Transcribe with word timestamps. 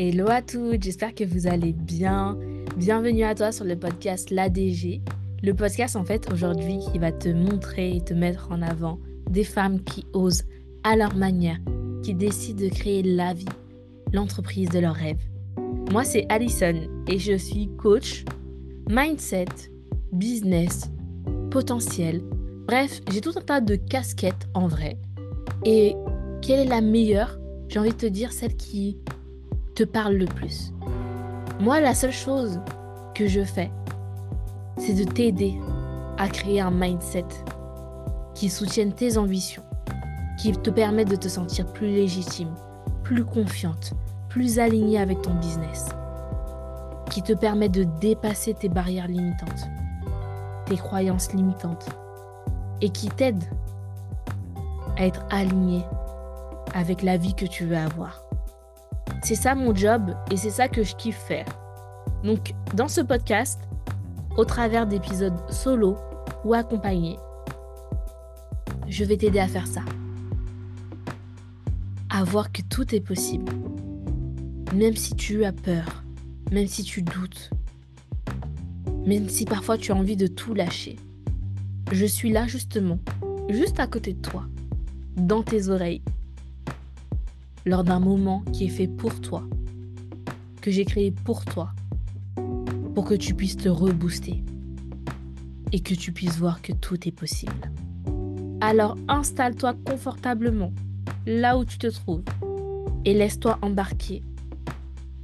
Hello 0.00 0.26
à 0.28 0.42
toutes, 0.42 0.84
j'espère 0.84 1.12
que 1.12 1.24
vous 1.24 1.48
allez 1.48 1.72
bien. 1.72 2.38
Bienvenue 2.76 3.24
à 3.24 3.34
toi 3.34 3.50
sur 3.50 3.64
le 3.64 3.74
podcast 3.74 4.30
L'ADG. 4.30 5.02
Le 5.42 5.54
podcast 5.54 5.96
en 5.96 6.04
fait 6.04 6.32
aujourd'hui 6.32 6.78
qui 6.78 7.00
va 7.00 7.10
te 7.10 7.28
montrer 7.28 7.96
et 7.96 8.00
te 8.00 8.14
mettre 8.14 8.52
en 8.52 8.62
avant 8.62 9.00
des 9.28 9.42
femmes 9.42 9.82
qui 9.82 10.06
osent 10.12 10.44
à 10.84 10.94
leur 10.94 11.16
manière, 11.16 11.58
qui 12.04 12.14
décident 12.14 12.62
de 12.62 12.68
créer 12.68 13.02
la 13.02 13.34
vie, 13.34 13.48
l'entreprise 14.12 14.68
de 14.68 14.78
leurs 14.78 14.94
rêves. 14.94 15.18
Moi 15.90 16.04
c'est 16.04 16.26
Alison 16.28 16.80
et 17.08 17.18
je 17.18 17.36
suis 17.36 17.68
coach, 17.76 18.24
mindset, 18.88 19.46
business, 20.12 20.92
potentiel. 21.50 22.22
Bref, 22.68 23.00
j'ai 23.10 23.20
tout 23.20 23.32
un 23.34 23.40
tas 23.40 23.60
de 23.60 23.74
casquettes 23.74 24.46
en 24.54 24.68
vrai. 24.68 24.96
Et 25.64 25.96
quelle 26.40 26.60
est 26.60 26.70
la 26.70 26.82
meilleure 26.82 27.40
J'ai 27.66 27.80
envie 27.80 27.90
de 27.90 27.96
te 27.96 28.06
dire 28.06 28.32
celle 28.32 28.54
qui 28.54 28.96
parle 29.84 30.14
le 30.14 30.26
plus. 30.26 30.72
Moi, 31.60 31.80
la 31.80 31.94
seule 31.94 32.12
chose 32.12 32.60
que 33.14 33.26
je 33.26 33.42
fais, 33.42 33.70
c'est 34.76 34.94
de 34.94 35.04
t'aider 35.04 35.54
à 36.18 36.28
créer 36.28 36.60
un 36.60 36.70
mindset 36.70 37.26
qui 38.34 38.48
soutienne 38.48 38.92
tes 38.92 39.18
ambitions, 39.18 39.62
qui 40.38 40.52
te 40.52 40.70
permet 40.70 41.04
de 41.04 41.16
te 41.16 41.28
sentir 41.28 41.66
plus 41.72 41.88
légitime, 41.88 42.54
plus 43.02 43.24
confiante, 43.24 43.94
plus 44.28 44.58
alignée 44.58 44.98
avec 44.98 45.22
ton 45.22 45.34
business, 45.34 45.86
qui 47.10 47.22
te 47.22 47.32
permet 47.32 47.68
de 47.68 47.84
dépasser 48.00 48.54
tes 48.54 48.68
barrières 48.68 49.08
limitantes, 49.08 49.68
tes 50.66 50.76
croyances 50.76 51.32
limitantes, 51.32 51.88
et 52.80 52.90
qui 52.90 53.08
t'aide 53.08 53.42
à 54.96 55.06
être 55.06 55.24
aligné 55.30 55.84
avec 56.74 57.02
la 57.02 57.16
vie 57.16 57.34
que 57.34 57.46
tu 57.46 57.64
veux 57.64 57.76
avoir. 57.76 58.27
C'est 59.22 59.34
ça 59.34 59.54
mon 59.54 59.74
job 59.74 60.14
et 60.30 60.36
c'est 60.36 60.50
ça 60.50 60.68
que 60.68 60.82
je 60.82 60.94
kiffe 60.96 61.18
faire. 61.18 61.46
Donc, 62.24 62.54
dans 62.74 62.88
ce 62.88 63.00
podcast, 63.00 63.60
au 64.36 64.44
travers 64.44 64.86
d'épisodes 64.86 65.38
solo 65.50 65.96
ou 66.44 66.54
accompagnés, 66.54 67.16
je 68.88 69.04
vais 69.04 69.16
t'aider 69.16 69.40
à 69.40 69.48
faire 69.48 69.66
ça. 69.66 69.82
À 72.10 72.24
voir 72.24 72.52
que 72.52 72.62
tout 72.62 72.94
est 72.94 73.00
possible. 73.00 73.52
Même 74.74 74.96
si 74.96 75.14
tu 75.14 75.44
as 75.44 75.52
peur, 75.52 76.04
même 76.50 76.66
si 76.66 76.82
tu 76.82 77.02
doutes, 77.02 77.50
même 79.06 79.28
si 79.28 79.44
parfois 79.44 79.78
tu 79.78 79.92
as 79.92 79.96
envie 79.96 80.16
de 80.16 80.26
tout 80.26 80.54
lâcher. 80.54 80.96
Je 81.92 82.06
suis 82.06 82.30
là 82.30 82.46
justement, 82.46 82.98
juste 83.48 83.80
à 83.80 83.86
côté 83.86 84.12
de 84.12 84.20
toi, 84.20 84.46
dans 85.16 85.42
tes 85.42 85.68
oreilles, 85.68 86.02
lors 87.68 87.84
d'un 87.84 88.00
moment 88.00 88.42
qui 88.54 88.64
est 88.64 88.70
fait 88.70 88.88
pour 88.88 89.20
toi, 89.20 89.42
que 90.62 90.70
j'ai 90.70 90.86
créé 90.86 91.10
pour 91.10 91.44
toi, 91.44 91.72
pour 92.94 93.04
que 93.04 93.14
tu 93.14 93.34
puisses 93.34 93.58
te 93.58 93.68
rebooster 93.68 94.42
et 95.72 95.80
que 95.80 95.92
tu 95.92 96.12
puisses 96.12 96.38
voir 96.38 96.62
que 96.62 96.72
tout 96.72 97.06
est 97.06 97.12
possible. 97.12 97.70
Alors 98.62 98.96
installe-toi 99.06 99.74
confortablement 99.84 100.72
là 101.26 101.58
où 101.58 101.66
tu 101.66 101.76
te 101.76 101.88
trouves 101.88 102.22
et 103.04 103.12
laisse-toi 103.12 103.58
embarquer 103.60 104.22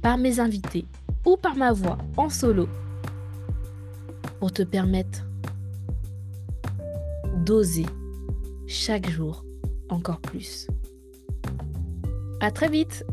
par 0.03 0.19
mes 0.19 0.39
invités 0.39 0.85
ou 1.25 1.37
par 1.37 1.55
ma 1.55 1.73
voix 1.73 1.97
en 2.15 2.29
solo 2.29 2.69
pour 4.39 4.51
te 4.51 4.61
permettre 4.61 5.25
d'oser 7.43 7.87
chaque 8.67 9.09
jour 9.09 9.43
encore 9.89 10.21
plus. 10.21 10.67
À 12.45 12.51
très 12.51 12.69
vite 12.69 13.03